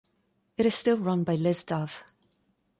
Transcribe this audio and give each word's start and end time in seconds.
It 0.57 0.65
is 0.65 0.73
still 0.73 0.97
run 0.97 1.23
by 1.23 1.35
Liz 1.35 1.63
Dove. 1.63 2.03